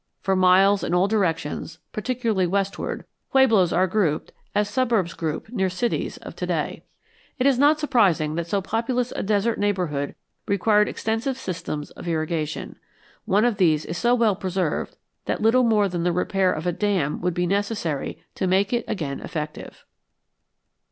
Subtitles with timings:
[0.19, 6.17] For miles in all directions, particularly westward, pueblos are grouped as suburbs group near cities
[6.17, 6.81] of to day.
[7.37, 10.15] It is not surprising that so populous a desert neighborhood
[10.47, 12.77] required extensive systems of irrigation.
[13.25, 16.71] One of these is so well preserved that little more than the repair of a
[16.71, 19.85] dam would be necessary to make it again effective.